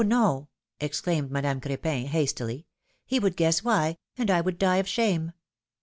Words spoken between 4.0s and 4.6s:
and I would